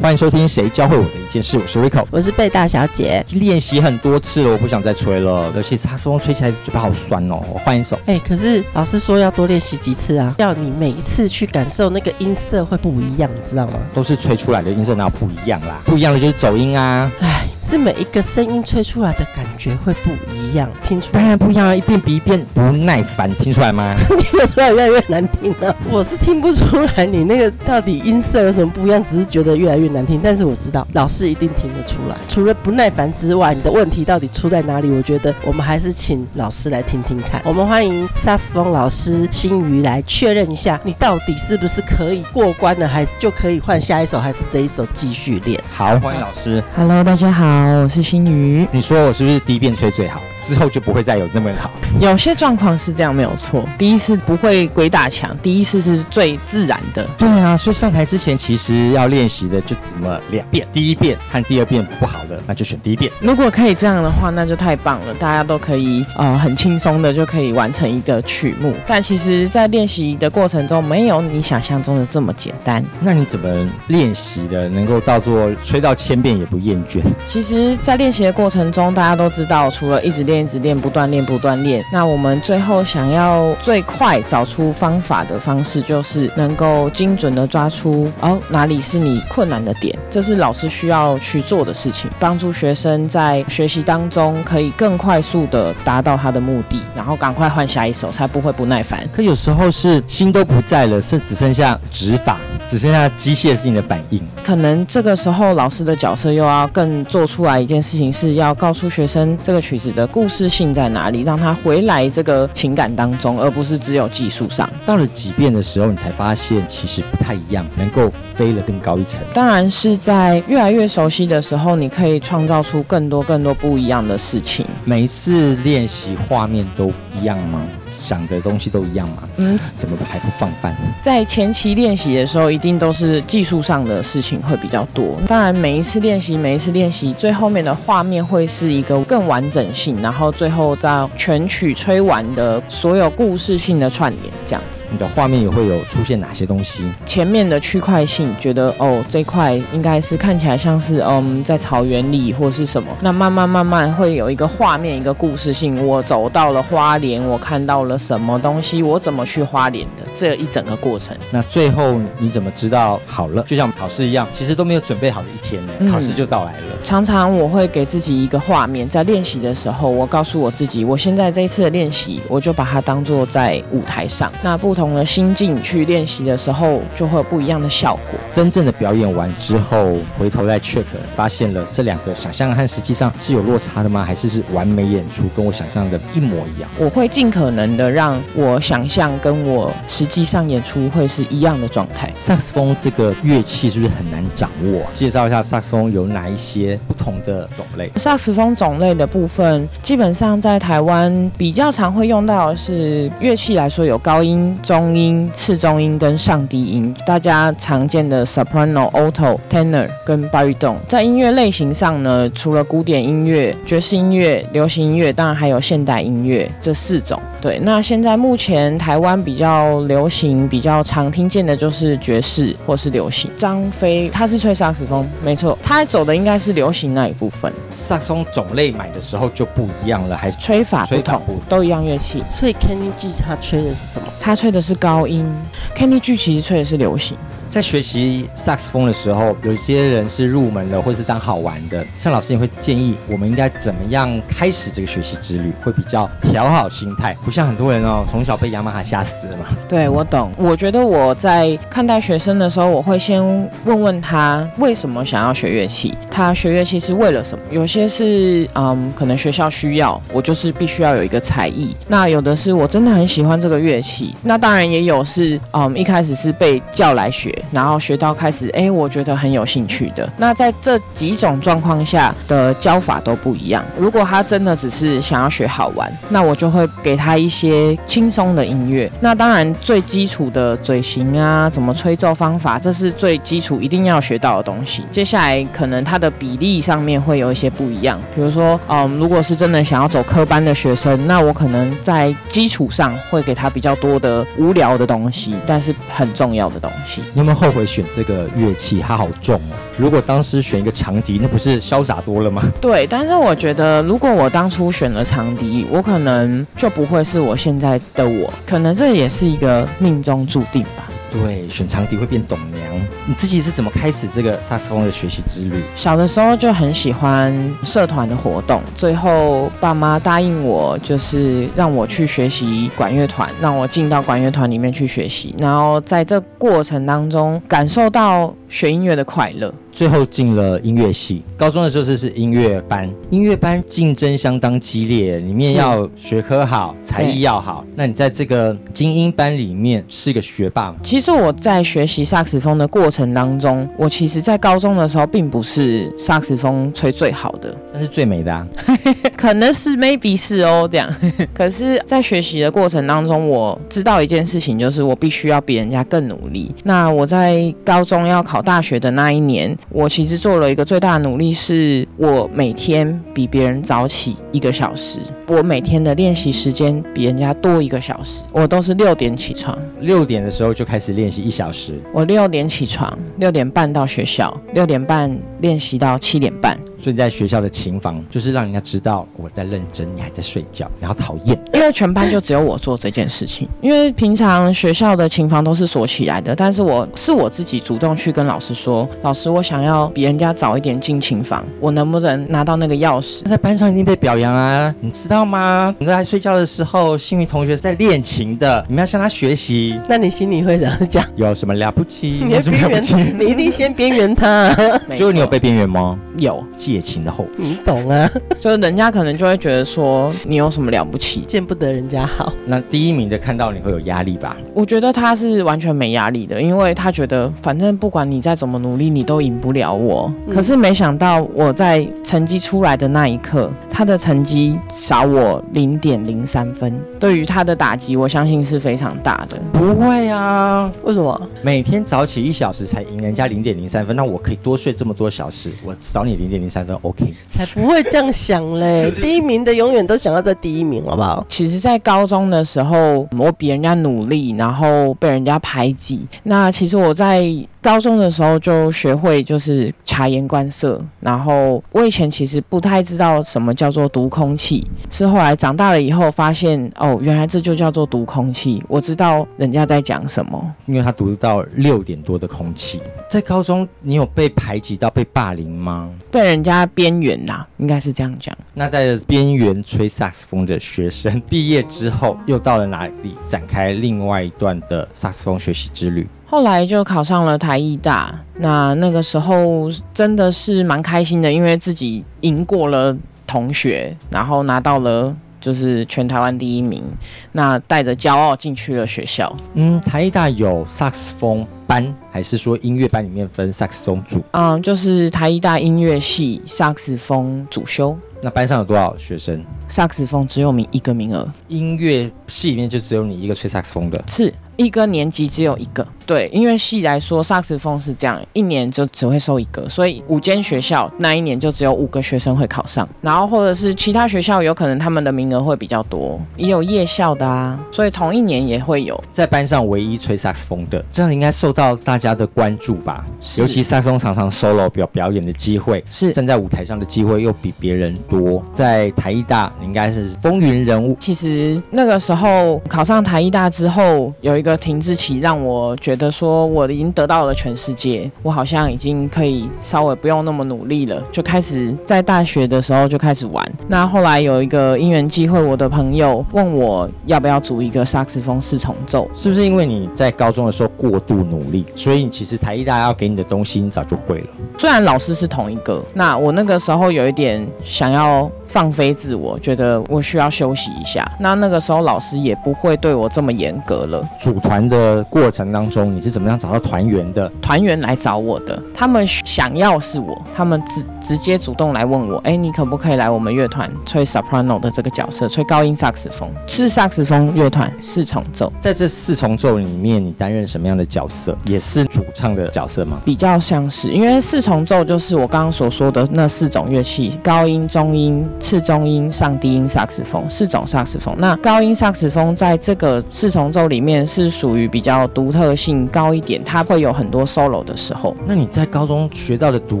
[0.00, 3.22] 欢迎收听《谁教会我的一件事》，我是 Rico，我是贝大小姐。
[3.32, 5.52] 练习很多次了，我不想再吹了。
[5.54, 7.38] 尤其萨克斯风吹起来嘴巴好酸哦。
[7.52, 7.98] 我换一首。
[8.06, 13.74] 哎，可是老师说要多练习几次啊，要你每一次去感受那个音色会不一样，你知道吗？
[13.92, 15.78] 都是吹出来的音色，那不一样啦。
[15.84, 17.12] 不一样的就是走音啊。
[17.20, 23.94] 哎，是每一个声音吹出来的感觉会不一样，听出当然不一样了，一遍比一遍不耐烦，听出来吗？
[24.18, 25.72] 听得出来越来越难听了。
[25.88, 26.64] 我是听不出
[26.96, 30.18] 来你那个到底音色有什么不一样，只是觉得越来越难听。
[30.20, 30.84] 但是我知道。
[30.94, 34.90] 老师一定听得出来，除了不耐烦之外，你的问题到底出在哪里？
[34.90, 37.40] 我觉得我们还是请老师来听听看。
[37.44, 45.62] 我们欢迎萨斯风老师新宇来确认一下，你到底是不是可以过关了，还就可以换下一首，还是这一首继续练？
[45.72, 46.60] 好，欢迎老师。
[46.76, 48.66] Hello，大家好，我是新宇。
[48.72, 50.20] 你说我是不是第一遍吹最好？
[50.42, 51.70] 之后就不会再有那么好。
[52.00, 53.68] 有些状况是这样，没有错。
[53.78, 57.06] 第一次不会鬼打墙，第一次是最自然的。
[57.18, 63.10] 对啊，所以上台之前其实要练习的就怎么两遍，第一遍和第二遍不好的，那就选第一遍。
[63.20, 68.74] 如果可以这样的话，那就太棒了，大家都可以呃很轻松的就可以完成一个曲目。
[68.86, 72.84] 但其实，在练习的过程中，没有你想象中的这么简单。
[73.00, 77.00] 那你怎么练习的，能够到做吹到千遍也不厌倦？
[77.26, 80.40] 其实，在练习的过程中，大家都知道，除了一直练。
[80.40, 81.84] 一直练，不断练，不断练。
[81.92, 99.06] 那我们最后想要最快找出方法的方式，就是能够精准的抓出哦哪里是你困难的点，这是老师需要去做的事情，帮助学生在学习当中可以更快速的达到他的目的，然后赶快换下一首，才不会不耐烦。
[99.12, 102.38] 可有时候是心都不在了，是只剩下指法，
[102.70, 104.22] 只剩下机械性的反应。
[104.42, 110.30] 可能这个时候老师的角色又要更做出来一件事情，是要告诉学生这个曲子的故。
[110.30, 111.22] 事性在哪里？
[111.22, 114.70] 让他回来这个情感当中，而不是只有技术上。
[114.86, 119.20] 到了几遍的时候，你才发现其实不太一样，能够飞了更高一层。
[119.34, 124.64] 当然是在越来越熟悉的时候，你可以创造出更多更多不一样的事情。
[124.84, 127.60] 每一次练习画面都一样吗？
[128.00, 129.22] 想的东西都一样嘛？
[129.36, 130.74] 嗯，怎么还不放饭？
[131.02, 135.18] 在前期练习的时候，一定都是技术上的事情会比较多。
[135.26, 144.82] 当然，每一次练习，每一次练习，最后面的画面会是一个更完整性，然后最后到全曲吹完的所有故事性的串联，这样子。
[144.90, 146.82] 你的画面也会有出现哪些东西？
[147.04, 152.88] 前面的区块性，觉得哦，这块应该是看起来像是嗯，在草原里或是什么。
[153.00, 155.86] 那慢慢慢慢会有一个画面，一个故事性。
[155.86, 157.89] 我走到了花莲，我看到了。
[157.90, 158.82] 了什么东西？
[158.82, 161.14] 我怎么去花莲的这一整个过程？
[161.30, 163.42] 那最后你怎么知道好了？
[163.46, 166.78] 就像考试一样，其实都没有准备好的一天呢，考试就到来了。
[166.82, 174.32] 常常我会给自己一个画面，在练习的时候，我告诉我自己，我现在这一次的练习，我就把它当做在舞台上。
[174.42, 178.18] 那不同的心境去练习的时候，就会有不一样的效果。
[178.32, 180.84] 真正的表演完之后，回头再 check，
[181.16, 184.04] 发现了这两个想象和实际上是有落差的吗？
[184.04, 186.70] 还是是完美演出，跟我想象的一模一样？
[186.78, 187.60] 我会尽可能。
[187.80, 192.12] 的让我想象跟我实际上演出会是一样的状态。
[192.20, 194.82] 萨克斯风这个乐器是不是很难掌握？
[194.92, 197.90] 介绍一下萨克斯风有哪一些不同的种类？
[197.96, 206.94] 萨克斯风种类的部分，基本上在台湾比较常会用到的是乐器来说有高音、中音、次中音跟上低音。
[207.06, 210.76] 大家常见的 soprano、alto、tenor 跟 baritone。
[210.88, 217.20] 在音乐类型上呢，除了古典音乐、爵士音乐、流行音乐，当然还有现代音乐这四种。
[217.40, 223.30] 对，那现在目前台湾比较流行、比较常听见的就是爵士或是流行。
[223.36, 227.52] 张飞他是吹萨克斯风，没错，他走的应该是流行那一部分。
[227.74, 231.20] 萨克斯风种类买的时候就不一样了，还是吹法不同，
[231.50, 232.24] 都一样乐器。
[232.32, 234.08] 所以 Kenny G 他吹的是什么？
[234.18, 235.30] 他吹的是高音。
[235.76, 237.18] Kenny G 其实吹的是流行。
[237.50, 241.84] 在学习萨克斯风的时候，有些人是入门的，或是当好玩的。
[241.98, 247.12] 像老师，你会建议我们应该怎么样开始这个学习之旅，会比较调好心态？
[247.24, 249.46] 不像很多人哦，从小被雅马哈吓死了嘛。
[249.68, 250.30] 对，我懂。
[250.36, 253.20] 我觉得我在看待学生的时候，我会先
[253.64, 257.44] 问问他为什么想要学乐器，他学乐器是为了什么？
[257.50, 261.74] 有些是嗯，可能学校需要，我就是必须要有一个才艺。
[261.88, 264.14] 那有的是我真的很喜欢这个乐器。
[264.22, 267.36] 那当然也有是嗯，一开始是被叫来学。
[267.50, 270.08] 然后学到开始，哎，我觉得很有兴趣的。
[270.16, 273.64] 那在这几种状况下的教法都不一样。
[273.78, 278.90] 如果他真的只是想要学好玩，那我就会给他一些轻松的音乐。
[279.00, 284.84] 那当然最基础的嘴型啊，怎么吹奏方法，这是最基础一定要学到的东西。
[284.90, 297.02] 接下来可能他的比例上面会有一些不一样，比如说，嗯，如果是真的想要走科班的学生，那我可能在基础上会给他比较多的无聊的东西，但是很重要的东西。
[297.34, 298.80] 后悔选这个乐器？
[298.80, 299.56] 它好重哦。
[299.76, 302.42] 如果当时选一个长笛，那不是潇洒多了吗？
[302.60, 310.89] 对，但是我觉得，如果我当初选了长笛，我可能就不会是我现在的我，可能这也是一个命中注定吧。
[311.12, 312.60] 对，选长笛会变董娘。
[313.06, 315.62] 你自己是怎么开始这个萨斯风的学习之旅？
[315.74, 317.34] 小的时候就很喜欢
[317.64, 325.34] 社团的活动，最后爸妈答应我，就是让我去学习管乐团，让我进到管乐团里面去学习。
[325.38, 329.52] 然后在这过程当中，感受到学音乐的快乐。
[329.80, 337.64] 最后进了音乐系，高中的时候是是音乐班，音乐班竞争相当激烈，里面要学科好，才艺要好。
[337.74, 340.76] 那你在这个精英班里面是一个学霸吗？
[340.82, 348.46] 其实我在学习萨克斯风的过程当中，我其实在高中的时候并不是萨克斯风吹最好的，但是最美的啊，
[349.16, 350.86] 可能是 maybe 是哦这样。
[351.32, 356.54] 可是，在学习的过程当中，我知道一件事情，就是我必须要比人家更努力。
[356.64, 359.56] 那我在高中要考大学的那一年。
[359.72, 376.58] 我其实做了一个最大的努力，是我每天比别人早起一个小时，我每天的练习时间比人家多一个小时，我都是六点起床，六点的时候就开始练习一小时，我六点起床，六点半到学校，六点半练习到七点半。
[376.80, 381.38] 所以在学校的琴房，就是让人家知道我在认真，你还在睡觉，然后讨厌。
[381.52, 383.46] 因为全班就只有我做这件事情。
[383.60, 393.22] 因为平常学校的琴房都是锁起来的，但是我是我自己主动去跟老师说，老师，我想要比人家早一点进琴房，我能不能拿到那个钥匙？
[393.24, 395.74] 在班上一定被表扬啊，你知道吗？
[395.78, 399.78] 你在睡觉的时候，幸运同学是在练琴的，你们要向他学习。
[399.86, 401.06] 那你心里会怎样讲？
[401.16, 402.22] 有什么了不起？
[402.24, 404.50] 你边缘，你一定先边缘他。
[404.96, 405.98] 就是你有被边缘吗？
[406.16, 406.42] 有。
[406.70, 408.08] 借情的后，你懂啊？
[408.38, 412.32] 就是人家可能就会觉得说你有什么了不起，见不得人家好。
[412.46, 414.36] 那第一名的看到你会有压力吧？
[414.54, 420.12] 我觉得他是完全没压力的，因为他觉得反正不管你再怎么努力，你都赢不了我。
[420.32, 429.36] 可是没想到我在成绩出来的那一刻，他的成绩少我零点零三分，对于他的打击，我相信是非常大的。
[429.52, 430.70] 不会啊？
[430.84, 431.28] 为什么？
[431.42, 436.59] 每天早起一小时才赢人家零点零三分，那我可以多睡这么多小时，我少你零点零三。
[436.82, 438.90] OK，才不会这样想嘞！
[439.00, 441.24] 第一名的永远都想要在第一名，好不好？
[441.28, 446.06] 其实，在高中的时候，我比人家努力，然后被人家排挤。
[446.22, 447.24] 那其实我在。
[447.62, 458.62] 高中的时候就学会就是察言观色，然后我以前其实不太知道什么叫做读空气，是后来长大了以后发现哦，原来这就叫做读空气。
[458.66, 462.80] 我知道人家在讲什么，因为他读到六点多的空气。
[463.10, 465.90] 在高中，你有被排挤到被霸凌吗？
[466.10, 468.34] 被人家边缘呐，应该是这样讲。
[468.54, 476.06] 那在边缘吹萨克斯风的学生毕业之后，又到了哪里展开另外一段的萨克斯风学习之旅？
[476.30, 482.96] 后来就考上了台艺大，那那个时候真的是蛮开心的，因为自己赢过了
[483.26, 486.84] 同学，然后拿到了就是全台湾第一名，
[487.32, 489.34] 那带着骄傲进去了学校。
[489.54, 494.22] 嗯，台艺大有萨克斯风班，还是说音乐班里面分萨克斯风组？
[494.30, 497.98] 嗯，就是台艺大音乐系萨克斯风主修。
[498.22, 499.42] 那班上有多少学生？
[499.66, 504.00] 萨克斯风只有你一个名额，音乐系里面就只有你一个吹萨克斯风的。
[504.06, 504.32] 是。
[504.56, 523.06] 一个年级只有一个，对音乐系来说，萨克斯风是这样，一年就只会收一个，所以五间学校那一年就只有五个学生会考上，然后或者是其他学校有可能他们的名额会比较多，也有夜校的啊，所以同一年也会有在班上唯一吹萨克斯风的，这样应该受到大家的关注吧？
[523.38, 530.96] 尤其萨克斯风常常 solo 表表演的机会，是站在舞台上的机会又比别人多，在台艺大应该是风云人物。
[530.98, 534.50] 其实那个时候考上台艺大之后，有一个。
[534.60, 543.44] 停滞期让我觉得说，我已经得到了全世界，我好像已经可以稍微不用那么努力了，就开始在大学的时候就开始玩。
[543.66, 554.26] 那后来有一个因缘机会，我的朋友问我要不要组一个萨克斯风四重奏，是不是因为你在高中的时候过度努力，所以其实台艺大要给你的东西你早就会了？
[554.58, 558.30] 虽然老师是同一个，那我那个时候有一点想要。
[558.50, 561.08] 放飞自我，觉得我需要休息一下。
[561.20, 564.04] 那那个时候老师也不会对我这么严格了。
[564.20, 567.30] 组团的过程当中，你是怎么样找到团员的？
[567.40, 576.28] 团员来找我的，他们想要是我，他们直直接主动来问我，哎，你可不可以来我们乐团吹 soprano 的这个角色，吹高音萨克斯风？
[576.48, 581.36] 是萨克斯风乐团四重奏，在这四重奏里面，你担任什么样的角色？
[581.44, 583.00] 也是主唱的角色吗？
[583.04, 591.14] 比较像是，因为四重奏就是我刚刚所说的那四种乐器：高音、中音、次中音、上低音萨克斯风四种萨克斯风。
[591.18, 598.16] 那高音萨克斯风在这个四重奏里面是属于比较独特性高一点，它会有很多 solo 的时候。
[598.26, 599.80] 那你在高中学到的读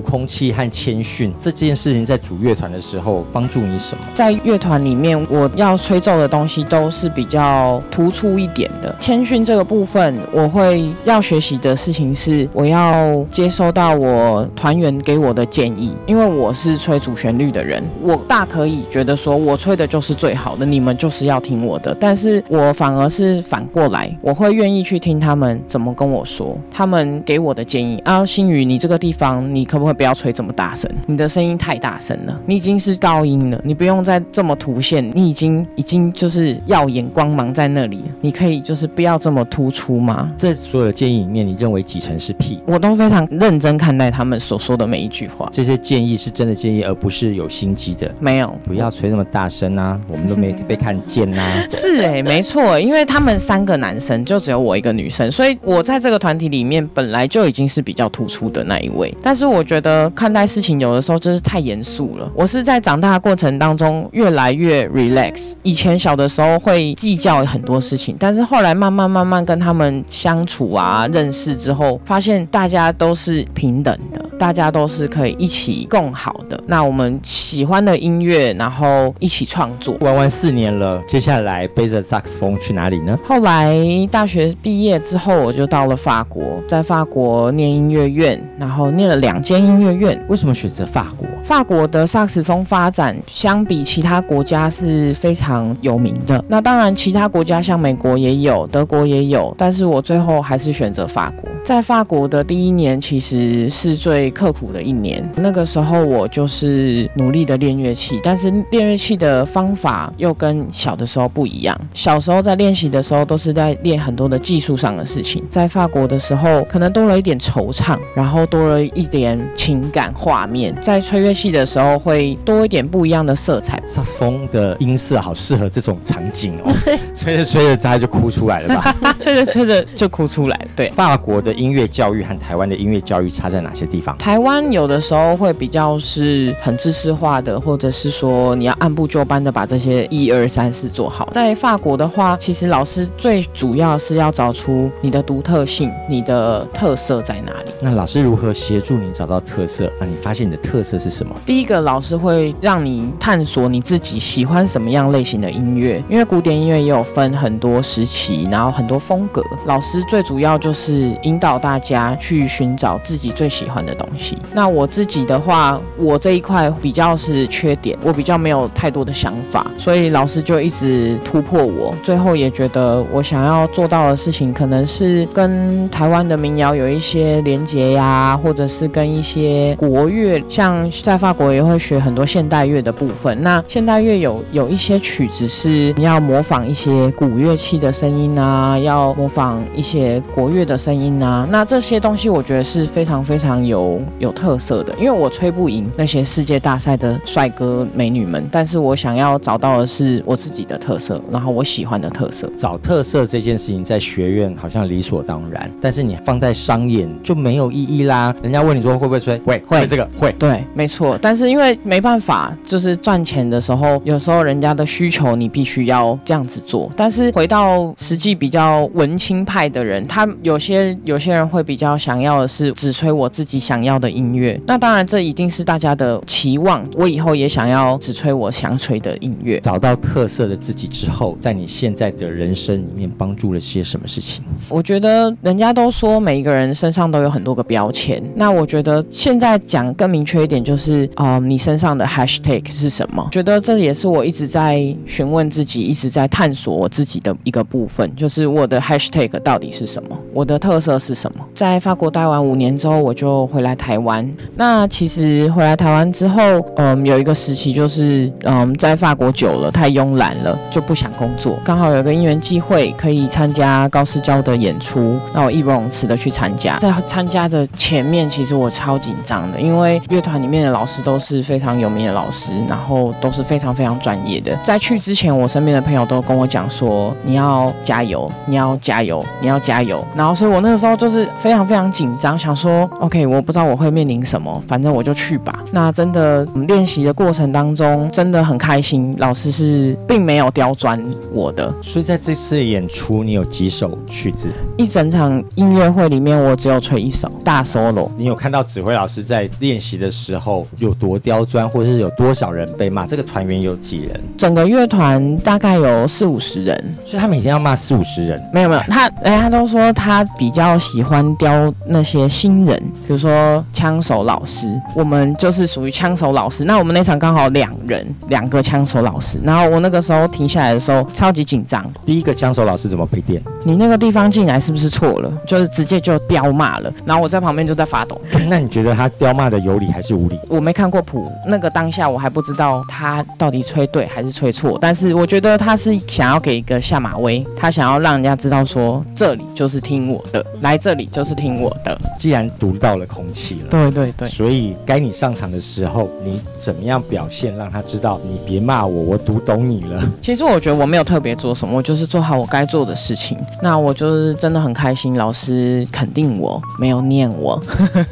[0.00, 4.04] 空气和谦逊这件事情，在主乐团的时候帮助你什么？
[4.14, 8.94] 在乐团里面，我要吹奏的东西都是比较突出一点的。
[9.00, 21.96] 谦逊这个部分，我会要学习的事情是，我要接收到我团员给我的建议，因为我是吹主旋律的人，我大可以觉得说我吹的就是最好的，你们就是要听我的。
[22.00, 30.90] 但是我反而是反过来，我会愿意去听他们怎么跟我说，他们给我的建议啊，星宇，你这个地方你可不可以不要吹这么大声？
[31.06, 40.32] 你的声音太大声了，你已经是高音了，你不用再这么凸显，你已经已经就是耀眼光芒在那里，你可以就是不要这么突出吗？
[40.36, 42.58] 这所有的建议里面，你认为几成是屁？
[42.66, 48.10] 我都非常认真看待他们所说的每一句话，这些建议是真的建议，而不是有心机的。
[48.18, 51.40] 没有，不要吹那么大声啊，我们都没 被看见呐。
[51.70, 59.14] 是哎，没错，因为他们三个男生，就只有我一个女生，所以我在这个团体里面本来就已经是比较突出的那一位。
[59.22, 62.30] 但是我觉得看待事情有的时候就是太严肃了。
[62.34, 65.52] 我是在长大的过程当中越来越 relax。
[65.62, 76.58] 以前小的时候会计较很多事情，但是后来慢慢慢慢跟他们相处啊、认识之后，发现大家都是平等的，大家都是可以一起共好的。
[76.66, 79.94] 那我们喜欢的音乐，然后一起创作。
[80.00, 83.18] 玩完四年了，接下来背着萨克斯风去哪里呢？
[83.22, 83.76] 后来
[84.10, 90.18] 大学毕业之后，我就到了法国，在法国念音乐院，然后念了两间音乐院。
[90.28, 91.28] 为什么选择法国？
[91.44, 96.42] 法国的萨克斯风发展相比其他国家是非常有名的。
[96.48, 101.46] 那当然，其他国家像美国也有，德国也有，但是我最后还是选择法国。
[101.62, 111.78] 在法国的第一年其实是最刻苦的一年，那个时候我就是努力的练乐器，但是练乐器的方法又跟小的时候不一样。
[111.94, 123.82] 小时候在练习的时候都是在练很多的技术上的事情，在法国的时候可能多了一点惆怅，然后多了一点情感画面，在吹乐器的时候会多一点不一样的色彩。
[123.86, 126.72] 萨克斯风的音色好适合这种场景哦，
[127.14, 128.96] 吹着吹着大家就哭出来了吧？
[129.18, 130.68] 吹着吹着就哭出来了。
[130.76, 134.16] 对，法国的音乐教育和台湾的音乐教育差在哪些地方？
[134.20, 141.26] 台湾有的时候会比较是很知识化的，或者是说你要按部就班的把这些一二三四做好。
[141.32, 147.70] 在法国的话，其实老师最主要是要找出你的独特性、你的特色在哪里。
[147.80, 149.90] 那老师如何协助你找到特色？
[149.98, 151.34] 那你发现你的特色是什么？
[151.46, 159.42] 第一个，老师会让你探索你自己喜欢什么样类型的音乐，因为古典音乐也有分很多时期，然后很多风格。
[159.64, 164.38] 老师最主要就是引导大家去寻找自己最喜欢的东西。
[164.54, 171.94] 那我自己的话，我这一块比较是缺点，我比较没有太多的想法，所以老师就一直突破我。
[172.02, 183.42] 最后也觉得我想要做到的事情，可能是跟台湾的民谣有一些连结呀，或者是跟一些国乐，像在法国也会学很多现代乐的部分。
[183.42, 191.46] 那现代乐有有一些曲子是你要模仿一些古乐器的声音啊，要模仿一些国乐的声音啊。
[191.50, 202.50] 那这些东西我觉得是非常非常有有特色的，因为我吹不赢那些世界大赛的帅哥美女们，但是我想要找到的是我自己的特色，然后我喜欢的特色。
[202.56, 208.34] 找特色这件事情在学院好像理所当然，但是你放在商演就没有意义啦。
[208.42, 211.18] 人家问你说会不会吹，会会这个会，对，没错。
[211.20, 216.90] 但是因为没办法，就是赚钱的时候，有时候人家的需求你必须要这样子做。
[216.96, 224.60] 但是回到实际比较文青派的人，他有些有些人会比较想要的是只吹我自己想要的音乐。
[224.66, 226.86] 那当然这一定是大家的期望。
[226.94, 229.58] 我以后也想要只吹我想吹的音乐。
[229.60, 234.44] 找到特色的自己之后，在你现在的人生里面帮助了些什么事情？
[234.68, 243.26] 我觉得人家都说每一个人身上都有很多个标签，那我觉得现在讲更明确一点，就是啊、你身上的 hashtag 是什么？
[243.32, 251.46] 觉得这也是我一直在询问自己，一直在探索我自己的一个部分，就是我的 hashtag 到底是什么，我的特色是什么？
[251.54, 253.69] 在法国待完五年之后，我就回来。
[253.70, 254.28] 来台湾。
[254.56, 256.40] 那其实回来台湾之后，
[256.76, 261.58] 嗯，有一个时期就是，嗯，在法国久了，太慵懒了，就不想工作。
[261.64, 266.78] 刚好有一个因缘机会，可以参加高世娇的演出，那我义不容辞的去参加。
[266.78, 274.56] 在参加的前面，其实我超紧张的，因为乐团里面的老师都是非常有名的老师，然后都是非常非常专业的。
[274.64, 280.04] 在去之前，我身边的朋友都跟我讲说，你要加油，你要加油，你要加油。
[280.16, 285.62] 然后，所以我那个时候就是非常非常紧张，想说，OK，我不知道我会面临什么，反正我就去吧。
[285.72, 291.02] 那真的嗯练习的过程当中，真的很开心，老师是并没有刁钻
[291.32, 291.72] 我的。
[291.82, 294.48] 所以在这次演出，你有几首曲子？
[294.76, 298.08] 一整场音乐会里面，我只有吹一首大 solo。
[298.16, 303.06] 你有看到指挥老师在练习的时候有多刁钻，或者是有多少人被骂？
[303.06, 304.20] 这个团员有几人？
[304.36, 308.40] 整个乐团大概有四五十人，所以他每天要骂四五十人。
[308.52, 316.64] 没有没有，他人家都说他比较喜欢刁那些新人，比如说枪手老师，我们就是属于枪手老师。
[316.64, 319.38] 那我们那场刚好两人，两个枪手老师。
[319.42, 323.42] 然后我那个时候停下来的时候超级紧张，第一个枪手老师怎么被电？
[323.64, 325.32] 你那个地方进来是不是错了？
[325.46, 326.92] 就是直接就彪骂了。
[327.04, 328.20] 然后我在旁边就在发抖。
[328.48, 330.38] 那你觉得他刁骂的有理还是无理？
[330.48, 341.98] 我没看过谱，那个当下我还不知道他到底吹对还是吹错，但是我觉得他是想要给一个下马威，他想要让人家知道说这里就是听我的，来这里就是听我的。
[342.18, 343.68] 既然读到了空气了。
[343.70, 350.02] 对对对，所以该你上场的时候，你怎么样表现，让他知道你别骂我，我读懂你了。
[350.20, 353.36] 其实我觉得我没有特别做什么，我就是做好我该做的事情。
[353.62, 357.60] 那我就是真的很开心，老师肯定我，没有念我。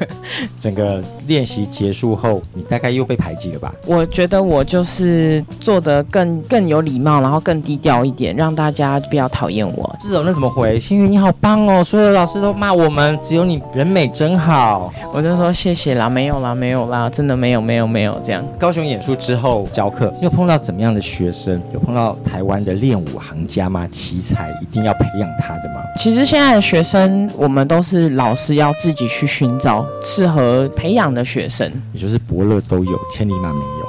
[0.61, 3.73] 整个练习结束后，你大概又被排挤了吧？
[3.87, 9.97] 我觉得我就是做的更更有礼貌，然后更低调一点，让大家不要讨厌我。
[10.01, 10.79] 志柔那怎么回？
[10.79, 14.93] 星宇你好棒哦，所有的老师都骂我们，只有你人美真好。
[15.13, 18.45] 我就说谢谢啦，没有啦，没有啦，真的没有没有没有这样。
[18.59, 21.61] 高雄演出之后教课，又碰到怎么样的学生？
[21.73, 23.87] 有碰到台湾的练舞行家吗？
[23.91, 25.81] 奇才一定要培养他的吗？
[25.97, 31.71] 其实现在的学生，我们都是老师要自己去寻找适合培养的学生。
[31.93, 33.89] 也就是伯乐都有，千里马没有。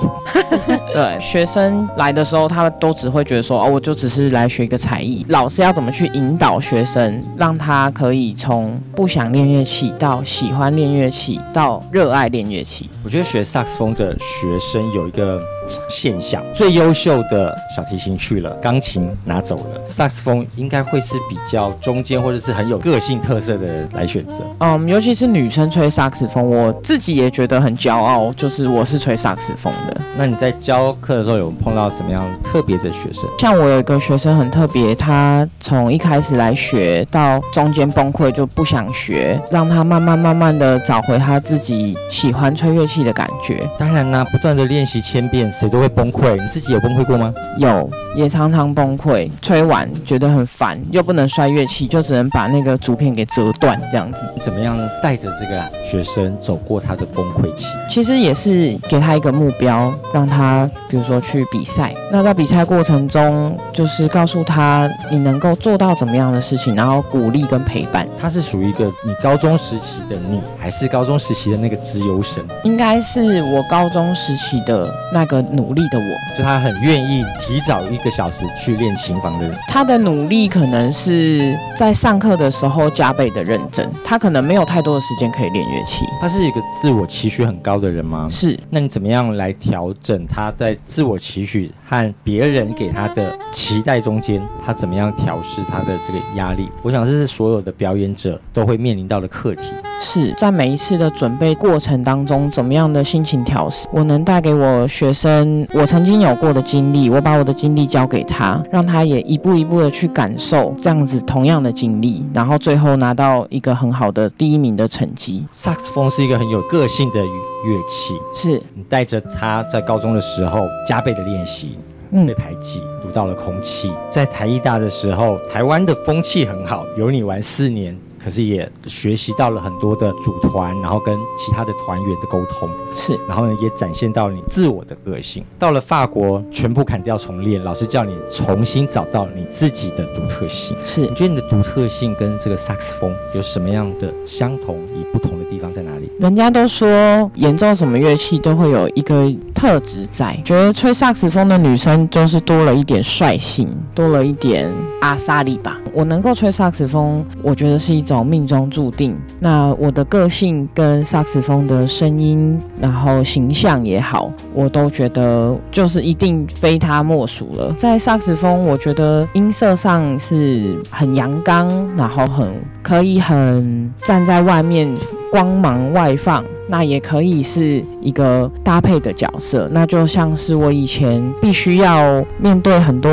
[0.93, 5.25] 对，学生来的时候，他们都只会觉得说，哦，我就只是来学一个才艺。
[5.29, 11.18] 老师要怎么去引导学生，让他可以从不想练乐器到喜欢练乐器，
[11.53, 12.89] 到热爱练乐器。
[13.03, 15.41] 我觉得学萨克斯风的学生有一个
[15.89, 24.43] 现象，最优秀的小提琴去了，钢琴拿走了，萨克斯风应该会是比较中间或者是很有个性特色的人来选择。
[24.59, 30.01] 嗯，尤其是女生吹萨克斯风，我自己也觉得很骄傲，就是我是吹萨克斯风的。
[30.17, 33.29] 那你在教课的时候有碰到什么样特别的学生？
[33.39, 43.67] 像我有一个学生很特别，他从一开始来学到中间崩溃就不想学，让他慢慢慢慢的找回他自己喜欢吹乐器的感觉。
[43.77, 46.37] 当然啦，不断的练习千遍，谁都会崩溃。
[46.41, 47.33] 你自己有崩溃过吗？
[47.57, 54.19] 有，也常常崩溃，吹完觉得很烦，又不能摔乐器，就只能把那个竹片给折断这样子。
[54.33, 57.65] 你怎么样带着这个学生走过他的崩溃期？
[57.89, 61.93] 其实也是给他一个目标，让他比如说去比赛。
[62.09, 68.07] 那在比赛过程中，就是告诉他你能够做到怎么样的事情，然后鼓励跟陪伴。
[68.17, 72.41] 他是属于一个你高中时期的你，还是高中时期的那个自由神？
[72.63, 76.37] 应该是我高中时期的那个努力的我。
[76.37, 79.57] 就他很愿意提早一个小时去练琴房的人。
[79.67, 86.05] 他的努力可能是在上课的时候加倍的认真，他可能没有太多的时间可以练乐器。
[86.21, 88.27] 他是一个自我期许很高的人吗？
[88.31, 96.69] 是，那你怎么样来调整他在自我期许和别人给他的期待中间，他怎么样调试他的这个压力？
[96.83, 99.71] 我想这是所有的表演者都会面临到的课题。
[99.99, 103.87] 是在每一次的准备过程当中，怎么样的心情调试？
[103.91, 115.43] 我能带给我学生我曾经有过的经历，我把我的经历交给他，让他也一步一步的去感受这样子同样的经历，然后最后拿到一个很好的第一名的成绩。
[115.51, 117.19] 萨克斯风是一个很有个性的
[117.65, 121.77] 乐器，是，你带着他在高中的时候加倍的练习，
[122.11, 123.91] 嗯被排挤，读到了空气。
[124.09, 127.97] 在台艺大的时候，台湾的风气很好，有你玩四年。
[128.21, 135.41] 可是也学习到了很多的组团，然后跟其他的团员的沟通，是，然后呢也展现到你自我的个性。
[135.57, 140.75] 到了法国，全部砍掉重练，老师叫你重新找到你自己的独特性。
[140.85, 141.07] 是你。
[141.15, 146.09] 觉得你的独特性跟这个萨克斯风有什么样的相同与不同的地方在哪里？
[146.19, 154.69] 人家都说演奏什么乐器都会有一个特质在，觉得吹萨克斯风的女生就是多了一点率性，多了一点
[155.01, 155.77] 阿萨利吧。
[155.91, 159.15] 我能够吹萨克斯风，我觉得是一种命中注定。
[159.39, 167.73] 那我的个性跟萨克斯风的声音，然后形象也好，我都觉得就是一定非他莫属了。
[167.73, 172.47] 在萨克斯风，我觉得音色上是很阳刚，然后很
[172.83, 174.87] 可以很站在外面
[175.31, 176.43] 光芒外放。
[176.71, 183.09] 那也可以是一个搭配的角色，那就像是我以前必须要面对很多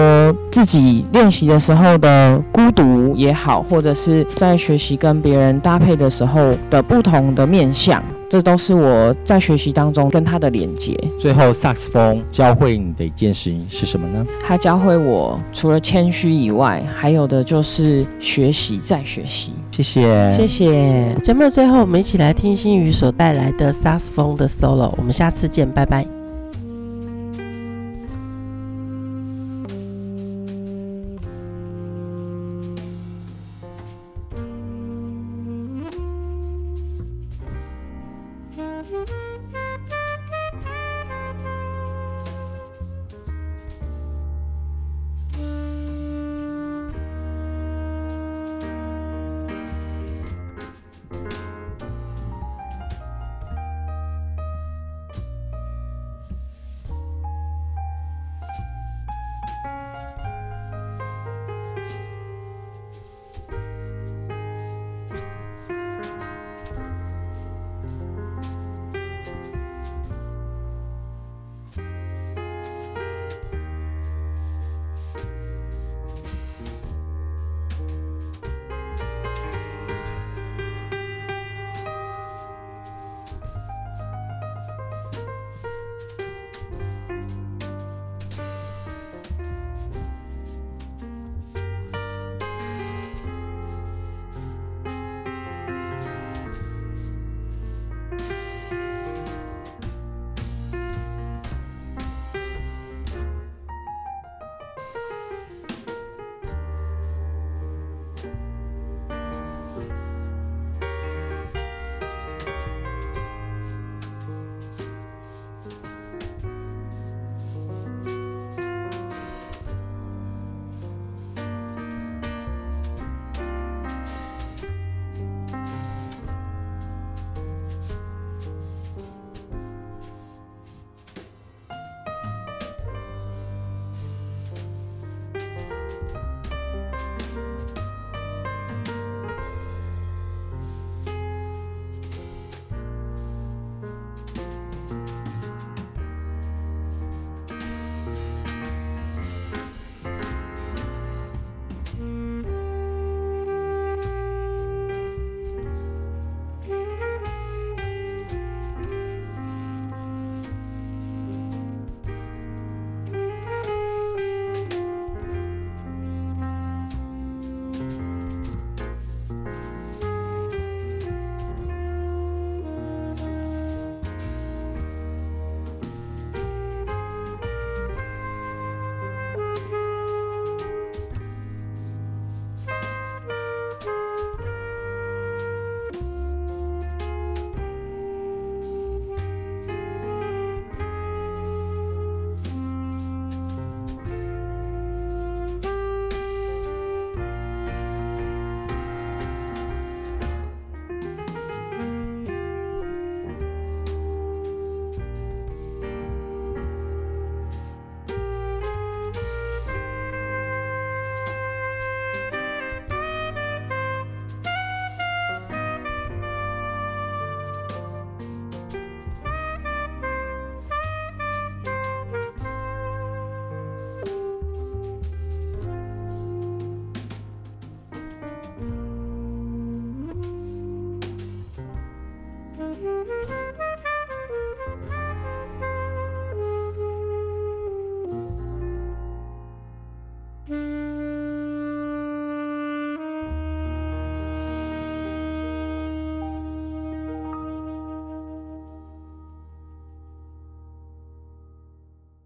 [0.50, 10.98] 自己练习的时候的孤独也好，或者是在学习跟别人搭配的时候的不同的面相，这都是我在学习当中跟他的连接。
[11.18, 14.26] 最后，萨克斯风教会你的一件事情是什么呢？
[14.44, 19.52] 他教会我除了谦虚以外，还有的就是学习再学习。
[19.70, 21.14] 谢谢，谢谢。
[21.22, 24.92] 节目的最后，我们一起来听心宇所带来的萨克斯风的 solo。
[24.96, 26.15] 我们下次见，拜拜。